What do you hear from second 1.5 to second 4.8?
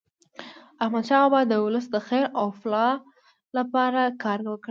ولس د خیر او فلاح لپاره کار وکړ.